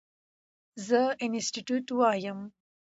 زه 0.87 0.99
انسټيټيوټ 1.25 1.87
وایم. 1.97 2.39